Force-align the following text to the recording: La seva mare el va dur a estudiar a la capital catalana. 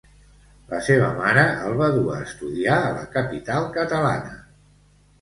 La 0.71 0.79
seva 0.87 1.09
mare 1.19 1.43
el 1.67 1.77
va 1.83 1.91
dur 1.99 2.07
a 2.15 2.17
estudiar 2.31 2.81
a 2.89 2.91
la 2.99 3.07
capital 3.21 3.73
catalana. 3.81 4.39